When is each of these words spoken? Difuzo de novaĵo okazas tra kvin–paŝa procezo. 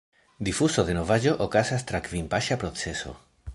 Difuzo 0.45 0.85
de 0.87 0.95
novaĵo 0.99 1.35
okazas 1.47 1.87
tra 1.93 2.03
kvin–paŝa 2.09 2.61
procezo. 2.65 3.17